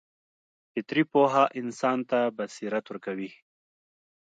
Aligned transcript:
فطري 0.71 1.03
پوهه 1.11 1.43
انسان 1.61 1.97
ته 2.09 2.19
بصیرت 2.37 2.85
ورکوي. 2.87 3.29